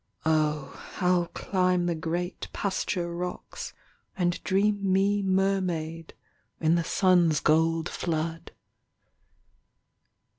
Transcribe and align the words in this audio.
Oh, 0.25 0.81
I 0.99 1.09
ll 1.11 1.27
Climb 1.27 1.85
the 1.85 1.93
great 1.93 2.47
pasture 2.51 3.15
rocks 3.15 3.71
And 4.17 4.43
dream 4.43 4.79
me 4.91 5.21
mermaid 5.21 6.15
in 6.59 6.73
the 6.73 6.83
sun 6.83 7.29
s 7.29 7.39
Gold 7.39 7.87
flood. 7.87 8.51